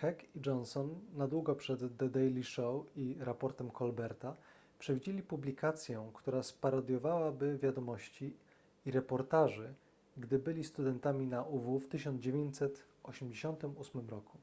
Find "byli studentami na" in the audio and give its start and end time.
10.38-11.42